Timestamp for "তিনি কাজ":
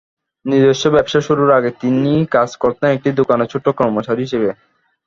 1.81-2.49